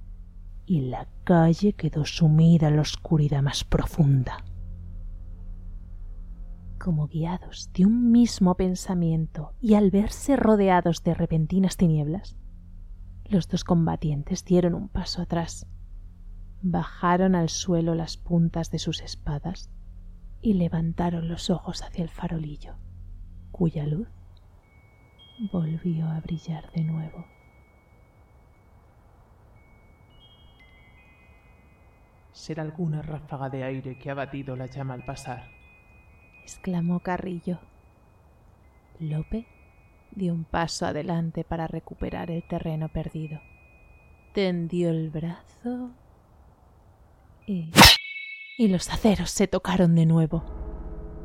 y 0.67 0.81
la 0.81 1.07
calle 1.23 1.73
quedó 1.73 2.05
sumida 2.05 2.67
en 2.67 2.75
la 2.75 2.83
oscuridad 2.83 3.41
más 3.41 3.63
profunda. 3.63 4.45
Como 6.77 7.07
guiados 7.07 7.71
de 7.73 7.87
un 7.87 8.11
mismo 8.11 8.57
pensamiento 8.57 9.55
y 9.59 9.73
al 9.73 9.89
verse 9.89 10.35
rodeados 10.35 11.01
de 11.01 11.15
repentinas 11.15 11.77
tinieblas, 11.77 12.37
los 13.25 13.47
dos 13.47 13.63
combatientes 13.63 14.45
dieron 14.45 14.75
un 14.75 14.87
paso 14.87 15.23
atrás 15.23 15.65
bajaron 16.61 17.35
al 17.35 17.49
suelo 17.49 17.95
las 17.95 18.17
puntas 18.17 18.71
de 18.71 18.79
sus 18.79 19.01
espadas 19.01 19.69
y 20.41 20.53
levantaron 20.53 21.27
los 21.27 21.49
ojos 21.49 21.83
hacia 21.83 22.03
el 22.03 22.09
farolillo, 22.09 22.75
cuya 23.51 23.85
luz 23.85 24.07
volvió 25.51 26.07
a 26.07 26.19
brillar 26.19 26.71
de 26.71 26.83
nuevo. 26.83 27.25
Será 32.31 32.63
alguna 32.63 33.01
ráfaga 33.01 33.49
de 33.49 33.63
aire 33.63 33.97
que 33.97 34.09
ha 34.09 34.13
batido 34.13 34.55
la 34.55 34.67
llama 34.67 34.93
al 34.93 35.03
pasar, 35.03 35.49
exclamó 36.43 36.99
Carrillo. 36.99 37.59
Lope 38.99 39.47
dio 40.11 40.33
un 40.33 40.45
paso 40.45 40.85
adelante 40.85 41.43
para 41.43 41.67
recuperar 41.67 42.31
el 42.31 42.43
terreno 42.43 42.89
perdido. 42.89 43.41
Tendió 44.33 44.89
el 44.89 45.09
brazo 45.09 45.91
y... 47.47 47.71
y 48.57 48.67
los 48.67 48.89
aceros 48.89 49.31
se 49.31 49.47
tocaron 49.47 49.95
de 49.95 50.05
nuevo, 50.05 50.43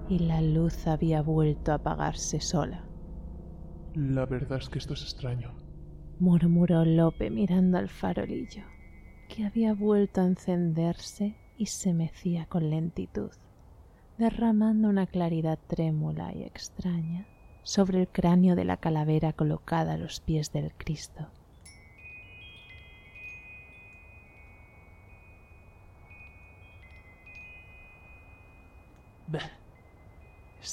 y 0.09 0.21
la 0.21 0.41
luz 0.41 0.87
había 0.87 1.21
vuelto 1.21 1.73
a 1.73 1.77
apagarse 1.77 2.41
sola. 2.41 2.87
La 3.95 4.25
verdad 4.25 4.59
es 4.59 4.71
que 4.71 4.79
esto 4.79 4.95
es 4.95 5.03
extraño, 5.03 5.55
murmuró 6.19 6.85
Lope 6.85 7.29
mirando 7.29 7.77
al 7.77 7.89
farolillo, 7.89 8.63
que 9.29 9.45
había 9.45 9.75
vuelto 9.75 10.21
a 10.21 10.27
encenderse 10.27 11.37
y 11.59 11.67
se 11.67 11.93
mecía 11.93 12.47
con 12.47 12.71
lentitud, 12.71 13.33
derramando 14.17 14.89
una 14.89 15.07
claridad 15.07 15.59
trémula 15.67 16.33
y 16.35 16.45
extraña 16.45 17.27
sobre 17.63 18.01
el 18.01 18.09
cráneo 18.09 18.57
de 18.57 18.65
la 18.65 18.77
calavera 18.77 19.33
colocada 19.33 19.95
a 19.95 19.99
los 19.99 20.21
pies 20.21 20.53
del 20.53 20.73
Cristo. 20.75 21.29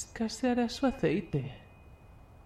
Escaseará 0.00 0.68
su 0.70 0.86
aceite. 0.86 1.54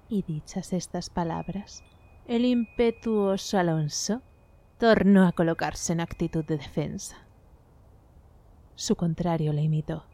Y 0.09 0.23
dichas 0.23 0.73
estas 0.73 1.09
palabras, 1.09 1.85
el 2.27 2.45
impetuoso 2.45 3.59
Alonso 3.59 4.23
tornó 4.79 5.27
a 5.27 5.33
colocarse 5.33 5.93
en 5.93 6.01
actitud 6.01 6.45
de 6.45 6.59
defensa. 6.59 7.17
Su 8.75 8.97
contrario 8.97 9.53
le 9.53 9.63
imitó. 9.63 10.05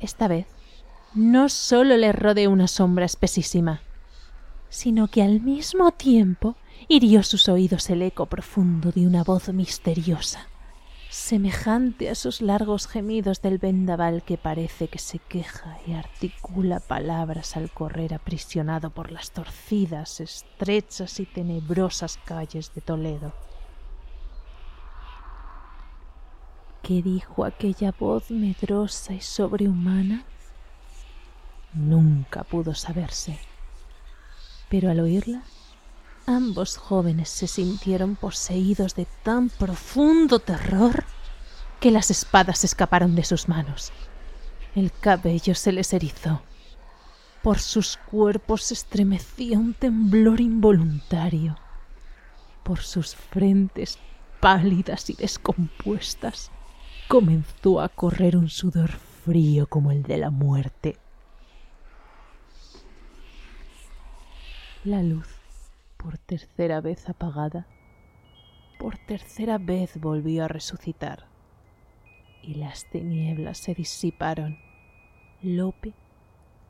Esta 0.00 0.28
vez 0.28 0.46
no 1.14 1.48
solo 1.48 1.96
le 1.96 2.12
rodeó 2.12 2.50
una 2.50 2.68
sombra 2.68 3.06
espesísima, 3.06 3.80
sino 4.74 5.06
que 5.06 5.22
al 5.22 5.40
mismo 5.40 5.92
tiempo 5.92 6.56
hirió 6.88 7.22
sus 7.22 7.48
oídos 7.48 7.88
el 7.90 8.02
eco 8.02 8.26
profundo 8.26 8.90
de 8.90 9.06
una 9.06 9.22
voz 9.22 9.48
misteriosa, 9.50 10.48
semejante 11.10 12.10
a 12.10 12.16
sus 12.16 12.42
largos 12.42 12.88
gemidos 12.88 13.40
del 13.40 13.58
vendaval 13.58 14.24
que 14.24 14.36
parece 14.36 14.88
que 14.88 14.98
se 14.98 15.20
queja 15.20 15.78
y 15.86 15.92
articula 15.92 16.80
palabras 16.80 17.56
al 17.56 17.70
correr 17.70 18.14
aprisionado 18.14 18.90
por 18.90 19.12
las 19.12 19.30
torcidas, 19.30 20.18
estrechas 20.18 21.20
y 21.20 21.26
tenebrosas 21.26 22.18
calles 22.24 22.74
de 22.74 22.80
Toledo. 22.80 23.32
¿Qué 26.82 27.00
dijo 27.00 27.44
aquella 27.44 27.94
voz 27.96 28.28
medrosa 28.32 29.14
y 29.14 29.20
sobrehumana? 29.20 30.24
Nunca 31.74 32.42
pudo 32.42 32.74
saberse. 32.74 33.38
Pero 34.74 34.90
al 34.90 34.98
oírla, 34.98 35.44
ambos 36.26 36.78
jóvenes 36.78 37.28
se 37.28 37.46
sintieron 37.46 38.16
poseídos 38.16 38.96
de 38.96 39.06
tan 39.22 39.48
profundo 39.48 40.40
terror 40.40 41.04
que 41.78 41.92
las 41.92 42.10
espadas 42.10 42.64
escaparon 42.64 43.14
de 43.14 43.22
sus 43.22 43.46
manos. 43.46 43.92
El 44.74 44.90
cabello 44.90 45.54
se 45.54 45.70
les 45.70 45.92
erizó. 45.92 46.42
Por 47.40 47.60
sus 47.60 47.98
cuerpos 47.98 48.64
se 48.64 48.74
estremecía 48.74 49.60
un 49.60 49.74
temblor 49.74 50.40
involuntario. 50.40 51.56
Por 52.64 52.80
sus 52.80 53.14
frentes 53.14 54.00
pálidas 54.40 55.08
y 55.08 55.12
descompuestas 55.12 56.50
comenzó 57.06 57.80
a 57.80 57.88
correr 57.88 58.36
un 58.36 58.50
sudor 58.50 58.90
frío 59.24 59.68
como 59.68 59.92
el 59.92 60.02
de 60.02 60.18
la 60.18 60.30
muerte. 60.30 60.98
La 64.84 65.02
luz, 65.02 65.40
por 65.96 66.18
tercera 66.18 66.82
vez 66.82 67.08
apagada, 67.08 67.66
por 68.78 68.98
tercera 68.98 69.56
vez 69.56 69.98
volvió 69.98 70.44
a 70.44 70.48
resucitar, 70.48 71.24
y 72.42 72.56
las 72.56 72.84
tinieblas 72.90 73.56
se 73.56 73.72
disiparon. 73.72 74.58
Lope 75.40 75.94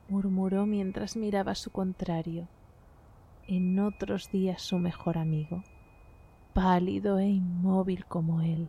murmuró 0.08 0.64
mientras 0.64 1.16
miraba 1.16 1.50
a 1.50 1.56
su 1.56 1.70
contrario, 1.70 2.46
en 3.48 3.80
otros 3.80 4.30
días 4.30 4.62
su 4.62 4.78
mejor 4.78 5.18
amigo, 5.18 5.64
pálido 6.52 7.18
e 7.18 7.26
inmóvil 7.26 8.04
como 8.04 8.42
él. 8.42 8.68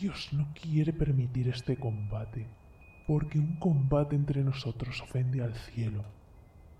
Dios 0.00 0.32
no 0.32 0.48
quiere 0.54 0.94
permitir 0.94 1.48
este 1.48 1.76
combate, 1.76 2.46
porque 3.06 3.38
un 3.38 3.56
combate 3.56 4.16
entre 4.16 4.42
nosotros 4.42 5.02
ofende 5.02 5.42
al 5.42 5.54
cielo, 5.54 6.15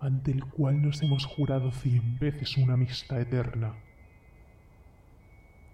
ante 0.06 0.30
el 0.30 0.44
cual 0.44 0.80
nos 0.80 1.02
hemos 1.02 1.26
jurado 1.26 1.72
cien 1.72 2.16
veces 2.20 2.56
una 2.56 2.74
amistad 2.74 3.20
eterna. 3.20 3.74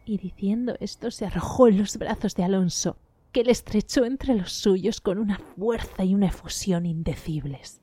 Y 0.06 0.16
diciendo 0.16 0.74
esto 0.80 1.10
se 1.10 1.26
arrojó 1.26 1.68
en 1.68 1.78
los 1.78 1.98
brazos 1.98 2.34
de 2.34 2.42
Alonso, 2.42 2.96
que 3.30 3.44
le 3.44 3.52
estrechó 3.52 4.06
entre 4.06 4.34
los 4.34 4.52
suyos 4.52 5.02
con 5.02 5.18
una 5.18 5.38
fuerza 5.38 6.04
y 6.04 6.14
una 6.14 6.28
efusión 6.28 6.86
indecibles. 6.86 7.82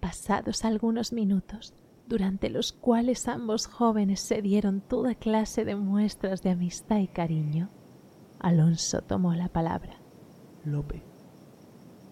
Pasados 0.00 0.64
algunos 0.64 1.12
minutos, 1.12 1.74
durante 2.06 2.48
los 2.48 2.72
cuales 2.72 3.26
ambos 3.26 3.66
jóvenes 3.66 4.20
se 4.20 4.42
dieron 4.42 4.80
toda 4.80 5.16
clase 5.16 5.64
de 5.64 5.74
muestras 5.74 6.42
de 6.42 6.50
amistad 6.50 6.98
y 6.98 7.08
cariño, 7.08 7.68
Alonso 8.38 9.02
tomó 9.02 9.34
la 9.34 9.48
palabra. 9.48 9.96
Lope, 10.64 11.02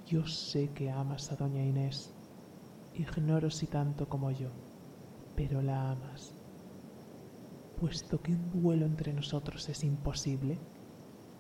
yo 0.07 0.27
sé 0.27 0.71
que 0.71 0.91
amas 0.91 1.31
a 1.31 1.37
doña 1.37 1.65
Inés. 1.65 2.13
Ignoro 2.95 3.51
si 3.51 3.67
tanto 3.67 4.09
como 4.09 4.31
yo, 4.31 4.51
pero 5.37 5.63
la 5.63 5.91
amas. 5.93 6.35
Puesto 7.81 8.21
que 8.21 8.33
un 8.33 8.51
duelo 8.51 8.85
entre 8.85 9.13
nosotros 9.13 9.69
es 9.69 9.85
imposible, 9.85 10.59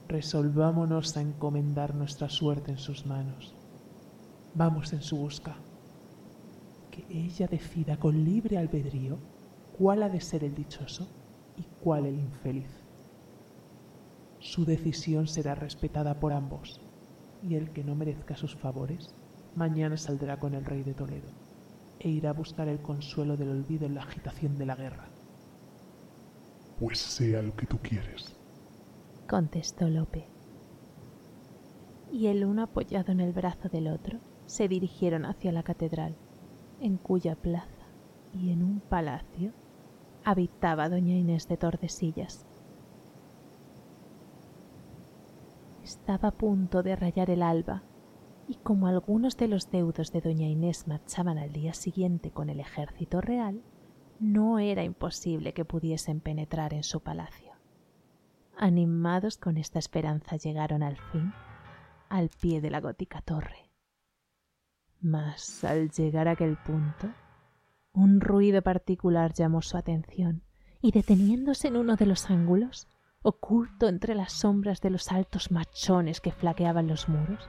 resolvámonos 0.08 1.16
a 1.16 1.20
encomendar 1.20 1.94
nuestra 1.94 2.28
suerte 2.28 2.70
en 2.70 2.78
sus 2.78 3.04
manos. 3.06 3.54
Vamos 4.54 4.92
en 4.92 5.02
su 5.02 5.16
busca 5.16 5.56
que 6.90 7.06
ella 7.08 7.46
decida 7.46 7.96
con 7.98 8.24
libre 8.24 8.58
albedrío 8.58 9.18
cuál 9.78 10.02
ha 10.02 10.08
de 10.08 10.20
ser 10.20 10.44
el 10.44 10.54
dichoso 10.54 11.08
y 11.56 11.64
cuál 11.82 12.06
el 12.06 12.18
infeliz. 12.18 12.68
Su 14.40 14.64
decisión 14.64 15.28
será 15.28 15.54
respetada 15.54 16.18
por 16.18 16.32
ambos, 16.32 16.80
y 17.42 17.54
el 17.54 17.72
que 17.72 17.84
no 17.84 17.94
merezca 17.94 18.36
sus 18.36 18.56
favores, 18.56 19.14
mañana 19.54 19.96
saldrá 19.96 20.38
con 20.38 20.54
el 20.54 20.64
rey 20.64 20.82
de 20.82 20.94
Toledo, 20.94 21.28
e 21.98 22.08
irá 22.08 22.30
a 22.30 22.34
buscar 22.34 22.68
el 22.68 22.80
consuelo 22.80 23.36
del 23.36 23.50
olvido 23.50 23.86
en 23.86 23.94
la 23.94 24.02
agitación 24.02 24.56
de 24.58 24.66
la 24.66 24.76
guerra. 24.76 25.08
Pues 26.78 26.98
sea 26.98 27.42
lo 27.42 27.54
que 27.54 27.66
tú 27.66 27.78
quieres, 27.78 28.36
contestó 29.28 29.88
Lope. 29.88 30.26
Y 32.10 32.26
el 32.26 32.44
uno 32.44 32.62
apoyado 32.64 33.12
en 33.12 33.20
el 33.20 33.32
brazo 33.32 33.68
del 33.68 33.88
otro, 33.88 34.18
se 34.46 34.66
dirigieron 34.66 35.24
hacia 35.24 35.52
la 35.52 35.62
catedral 35.62 36.16
en 36.80 36.96
cuya 36.96 37.36
plaza 37.36 37.86
y 38.32 38.50
en 38.50 38.64
un 38.64 38.80
palacio 38.80 39.52
habitaba 40.24 40.88
doña 40.88 41.14
Inés 41.14 41.46
de 41.46 41.56
Tordesillas. 41.56 42.46
Estaba 45.84 46.28
a 46.28 46.32
punto 46.32 46.82
de 46.82 46.96
rayar 46.96 47.30
el 47.30 47.42
alba, 47.42 47.82
y 48.50 48.56
como 48.56 48.88
algunos 48.88 49.36
de 49.36 49.46
los 49.46 49.70
deudos 49.70 50.10
de 50.12 50.20
doña 50.20 50.48
Inés 50.48 50.88
marchaban 50.88 51.38
al 51.38 51.52
día 51.52 51.72
siguiente 51.72 52.32
con 52.32 52.50
el 52.50 52.58
ejército 52.58 53.20
real, 53.20 53.62
no 54.18 54.58
era 54.58 54.82
imposible 54.82 55.54
que 55.54 55.64
pudiesen 55.64 56.20
penetrar 56.20 56.74
en 56.74 56.82
su 56.82 57.00
palacio. 57.00 57.52
Animados 58.56 59.38
con 59.38 59.56
esta 59.56 59.78
esperanza 59.78 60.36
llegaron 60.36 60.82
al 60.82 60.96
fin 60.96 61.32
al 62.08 62.28
pie 62.28 62.60
de 62.60 62.70
la 62.70 62.80
gótica 62.80 63.22
torre 63.22 63.70
mas 65.00 65.64
al 65.64 65.90
llegar 65.90 66.28
a 66.28 66.32
aquel 66.32 66.56
punto, 66.56 67.08
un 67.92 68.20
ruido 68.20 68.62
particular 68.62 69.32
llamó 69.32 69.62
su 69.62 69.76
atención 69.76 70.42
y 70.82 70.92
deteniéndose 70.92 71.68
en 71.68 71.76
uno 71.76 71.96
de 71.96 72.06
los 72.06 72.30
ángulos, 72.30 72.86
oculto 73.22 73.88
entre 73.88 74.14
las 74.14 74.32
sombras 74.32 74.80
de 74.80 74.90
los 74.90 75.10
altos 75.10 75.50
machones 75.50 76.20
que 76.20 76.32
flaqueaban 76.32 76.86
los 76.86 77.08
muros, 77.08 77.48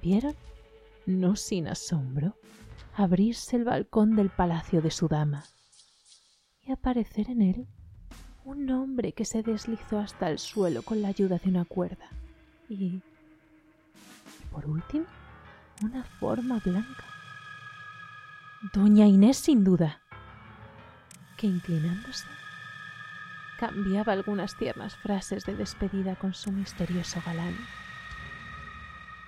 vieron, 0.00 0.34
no 1.06 1.36
sin 1.36 1.68
asombro, 1.68 2.34
abrirse 2.94 3.56
el 3.56 3.64
balcón 3.64 4.16
del 4.16 4.30
palacio 4.30 4.82
de 4.82 4.90
su 4.90 5.08
dama 5.08 5.44
y 6.62 6.72
aparecer 6.72 7.30
en 7.30 7.42
él 7.42 7.66
un 8.44 8.70
hombre 8.70 9.12
que 9.12 9.24
se 9.24 9.42
deslizó 9.42 9.98
hasta 9.98 10.28
el 10.28 10.38
suelo 10.38 10.82
con 10.82 11.02
la 11.02 11.08
ayuda 11.08 11.38
de 11.38 11.50
una 11.50 11.64
cuerda 11.64 12.08
y, 12.68 13.00
por 14.50 14.66
último, 14.66 15.06
una 15.82 16.04
forma 16.04 16.60
blanca. 16.64 17.04
Doña 18.72 19.06
Inés 19.06 19.38
sin 19.38 19.64
duda, 19.64 20.00
que 21.36 21.46
inclinándose 21.46 22.26
cambiaba 23.60 24.14
algunas 24.14 24.56
tiernas 24.56 24.96
frases 24.96 25.44
de 25.44 25.54
despedida 25.54 26.16
con 26.16 26.32
su 26.32 26.50
misterioso 26.50 27.20
galán. 27.26 27.54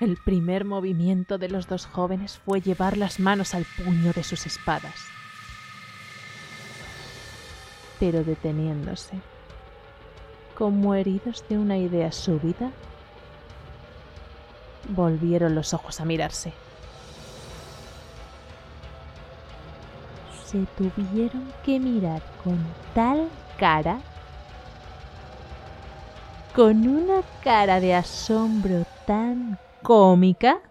El 0.02 0.16
primer 0.16 0.64
movimiento 0.64 1.38
de 1.38 1.48
los 1.48 1.68
dos 1.68 1.86
jóvenes 1.86 2.40
fue 2.44 2.60
llevar 2.60 2.96
las 2.96 3.20
manos 3.20 3.54
al 3.54 3.64
puño 3.64 4.12
de 4.12 4.24
sus 4.24 4.46
espadas. 4.46 4.96
Pero 8.00 8.24
deteniéndose, 8.24 9.20
como 10.58 10.96
heridos 10.96 11.44
de 11.48 11.56
una 11.56 11.78
idea 11.78 12.10
súbita, 12.10 12.72
volvieron 14.88 15.54
los 15.54 15.72
ojos 15.72 16.00
a 16.00 16.04
mirarse. 16.04 16.52
Se 20.44 20.66
tuvieron 20.76 21.52
que 21.64 21.78
mirar 21.78 22.22
con 22.42 22.58
tal 22.92 23.28
cara 23.56 24.00
con 26.56 26.88
una 26.88 27.22
cara 27.44 27.78
de 27.78 27.94
asombro 27.94 28.84
tan 29.06 29.60
cómica 29.82 30.62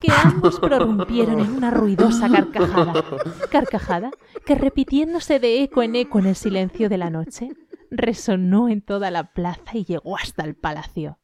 que 0.00 0.10
ambos 0.12 0.58
prorrumpieron 0.60 1.40
en 1.40 1.50
una 1.50 1.70
ruidosa 1.70 2.28
carcajada, 2.30 3.04
carcajada 3.50 4.10
que 4.46 4.54
repitiéndose 4.54 5.38
de 5.38 5.62
eco 5.62 5.82
en 5.82 5.96
eco 5.96 6.18
en 6.18 6.26
el 6.26 6.36
silencio 6.36 6.88
de 6.88 6.98
la 6.98 7.10
noche, 7.10 7.50
resonó 7.90 8.68
en 8.68 8.82
toda 8.82 9.10
la 9.10 9.32
plaza 9.32 9.72
y 9.74 9.84
llegó 9.84 10.16
hasta 10.16 10.44
el 10.44 10.54
palacio. 10.54 11.18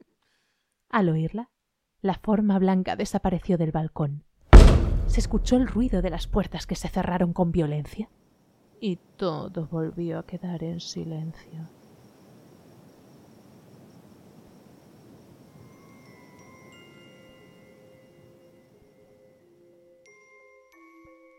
Al 0.90 1.08
oírla, 1.08 1.50
la 2.00 2.14
forma 2.14 2.58
blanca 2.58 2.96
desapareció 2.96 3.56
del 3.56 3.72
balcón. 3.72 4.24
Se 5.06 5.20
escuchó 5.20 5.56
el 5.56 5.66
ruido 5.66 6.02
de 6.02 6.10
las 6.10 6.26
puertas 6.26 6.66
que 6.66 6.74
se 6.74 6.88
cerraron 6.88 7.32
con 7.32 7.52
violencia 7.52 8.10
y 8.80 8.96
todo 9.16 9.66
volvió 9.66 10.18
a 10.18 10.26
quedar 10.26 10.62
en 10.62 10.80
silencio. 10.80 11.68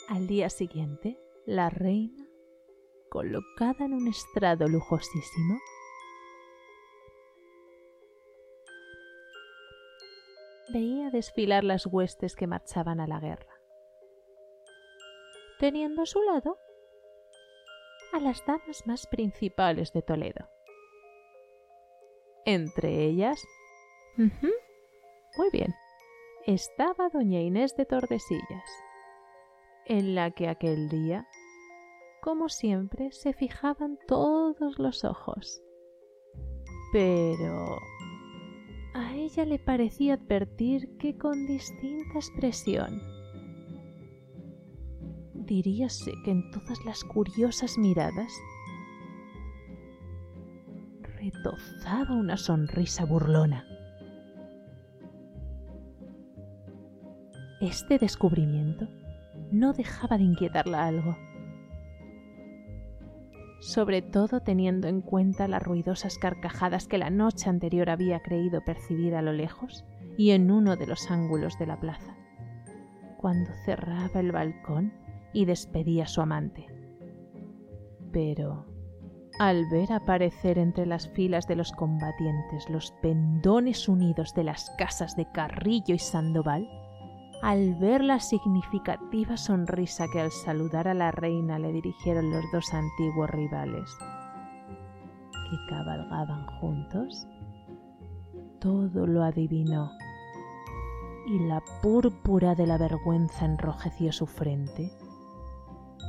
Al 0.07 0.25
día 0.25 0.49
siguiente, 0.49 1.19
la 1.45 1.69
reina, 1.69 2.25
colocada 3.09 3.85
en 3.85 3.93
un 3.93 4.07
estrado 4.07 4.67
lujosísimo, 4.67 5.59
veía 10.69 11.09
desfilar 11.09 11.65
las 11.65 11.85
huestes 11.85 12.37
que 12.37 12.47
marchaban 12.47 13.01
a 13.01 13.07
la 13.07 13.19
guerra, 13.19 13.53
teniendo 15.59 16.03
a 16.03 16.05
su 16.05 16.21
lado 16.21 16.57
a 18.13 18.21
las 18.21 18.45
damas 18.45 18.87
más 18.87 19.07
principales 19.07 19.91
de 19.91 20.01
Toledo. 20.01 20.47
Entre 22.45 23.03
ellas... 23.03 23.43
muy 24.15 25.49
bien. 25.51 25.73
Estaba 26.45 27.09
doña 27.09 27.41
Inés 27.41 27.75
de 27.75 27.85
Tordesillas, 27.85 28.86
en 29.87 30.15
la 30.15 30.31
que 30.31 30.47
aquel 30.47 30.89
día, 30.89 31.27
como 32.21 32.49
siempre, 32.49 33.11
se 33.11 33.33
fijaban 33.33 33.97
todos 34.07 34.77
los 34.79 35.03
ojos. 35.05 35.61
Pero 36.91 37.77
a 38.93 39.15
ella 39.15 39.45
le 39.45 39.59
parecía 39.59 40.15
advertir 40.15 40.97
que 40.97 41.17
con 41.17 41.47
distinta 41.47 42.15
expresión 42.15 43.01
diríase 45.33 46.11
que 46.25 46.31
en 46.31 46.51
todas 46.51 46.83
las 46.85 47.03
curiosas 47.05 47.77
miradas 47.77 48.33
retozaba 51.15 52.13
una 52.13 52.35
sonrisa 52.35 53.05
burlona. 53.05 53.65
Este 57.61 57.97
descubrimiento 57.97 58.87
no 59.51 59.73
dejaba 59.73 60.17
de 60.17 60.23
inquietarla 60.23 60.85
algo, 60.85 61.17
sobre 63.59 64.01
todo 64.01 64.41
teniendo 64.41 64.87
en 64.87 65.01
cuenta 65.01 65.47
las 65.47 65.63
ruidosas 65.63 66.17
carcajadas 66.17 66.87
que 66.87 66.97
la 66.97 67.09
noche 67.09 67.49
anterior 67.49 67.89
había 67.89 68.21
creído 68.21 68.63
percibir 68.63 69.15
a 69.15 69.21
lo 69.21 69.33
lejos 69.33 69.85
y 70.17 70.31
en 70.31 70.51
uno 70.51 70.75
de 70.75 70.87
los 70.87 71.09
ángulos 71.09 71.57
de 71.59 71.67
la 71.67 71.79
plaza. 71.79 72.15
Cuando 73.17 73.51
cerraba 73.65 74.19
el 74.19 74.31
balcón, 74.31 74.93
y 75.33 75.45
despedía 75.45 76.05
a 76.05 76.07
su 76.07 76.21
amante. 76.21 76.65
Pero 78.11 78.65
al 79.39 79.69
ver 79.69 79.91
aparecer 79.93 80.57
entre 80.57 80.87
las 80.87 81.07
filas 81.09 81.47
de 81.47 81.55
los 81.55 81.71
combatientes 81.73 82.67
los 82.69 82.91
pendones 83.03 83.87
unidos 83.87 84.33
de 84.33 84.43
las 84.43 84.71
casas 84.79 85.15
de 85.15 85.27
Carrillo 85.31 85.93
y 85.93 85.99
Sandoval, 85.99 86.67
al 87.41 87.75
ver 87.75 88.03
la 88.03 88.19
significativa 88.19 89.37
sonrisa 89.37 90.07
que 90.11 90.19
al 90.19 90.31
saludar 90.31 90.87
a 90.87 90.93
la 90.93 91.11
reina 91.11 91.59
le 91.59 91.71
dirigieron 91.71 92.31
los 92.31 92.43
dos 92.51 92.73
antiguos 92.73 93.29
rivales, 93.29 93.97
que 95.31 95.57
cabalgaban 95.69 96.45
juntos, 96.59 97.27
todo 98.59 99.05
lo 99.05 99.23
adivinó 99.23 99.91
y 101.27 101.39
la 101.39 101.61
púrpura 101.81 102.55
de 102.55 102.65
la 102.65 102.77
vergüenza 102.77 103.45
enrojeció 103.45 104.13
su 104.13 104.25
frente 104.25 104.91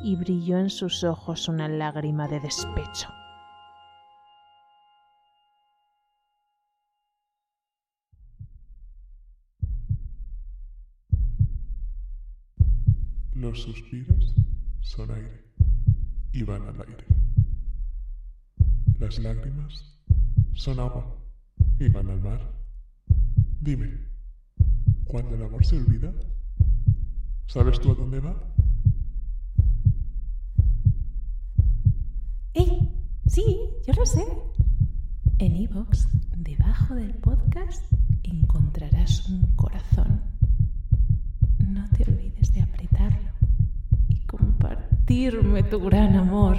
y 0.05 0.15
brilló 0.17 0.59
en 0.59 0.71
sus 0.71 1.03
ojos 1.03 1.49
una 1.49 1.69
lágrima 1.69 2.29
de 2.29 2.39
despecho. 2.39 3.09
Los 13.49 13.63
suspiros 13.63 14.35
son 14.81 15.11
aire 15.11 15.43
y 16.33 16.43
van 16.43 16.61
al 16.69 16.79
aire. 16.83 17.07
Las 19.01 19.19
lágrimas 19.21 19.99
son 20.53 20.79
agua 20.79 21.17
y 21.81 21.89
van 21.89 22.11
al 22.11 22.21
mar. 22.21 22.41
Dime, 23.63 23.89
¿cuándo 25.07 25.35
el 25.35 25.45
amor 25.45 25.65
se 25.65 25.79
olvida? 25.79 26.13
¿Sabes 27.47 27.81
tú 27.81 27.93
a 27.93 27.95
dónde 27.95 28.21
va? 28.21 28.37
Sí, 33.29 33.61
yo 33.87 33.95
lo 33.95 34.05
sé. 34.05 34.27
En 35.39 35.57
iVoox, 35.57 36.07
debajo 36.37 36.97
del 36.97 37.15
podcast, 37.15 37.83
encontrarás 38.25 39.27
un 39.31 39.41
corazón. 39.57 40.21
No 41.67 41.89
te 41.97 42.05
olvides 42.05 42.18
compartirme 45.09 45.63
tu 45.63 45.81
gran 45.81 46.17
amor. 46.17 46.59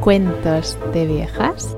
Cuentos 0.00 0.76
de 0.92 1.06
viejas 1.06 1.77